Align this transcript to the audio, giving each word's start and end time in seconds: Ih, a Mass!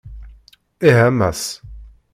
Ih, 0.89 0.97
a 1.07 1.09
Mass! 1.11 1.41